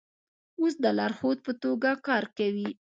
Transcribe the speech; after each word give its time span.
اوس 0.59 0.73
د 0.83 0.85
لارښود 0.97 1.37
په 1.45 1.51
توګه 1.63 1.89
کار 2.07 2.23
کوي. 2.37 2.69